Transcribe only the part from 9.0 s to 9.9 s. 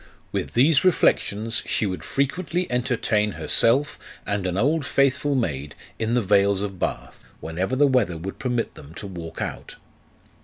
walk out.